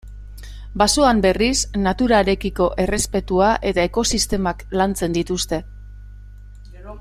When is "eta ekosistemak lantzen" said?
3.73-5.19